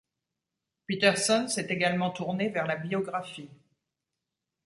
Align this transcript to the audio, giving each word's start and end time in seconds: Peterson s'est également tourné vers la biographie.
Peterson 0.87 1.47
s'est 1.47 1.67
également 1.69 2.09
tourné 2.09 2.49
vers 2.49 2.65
la 2.65 2.75
biographie. 2.75 3.51